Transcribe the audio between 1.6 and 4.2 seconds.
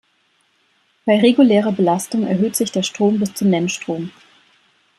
Belastung erhöht sich der Strom bis zum Nennstrom.